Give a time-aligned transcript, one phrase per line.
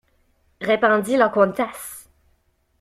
[0.61, 2.07] Répondit la comtesse.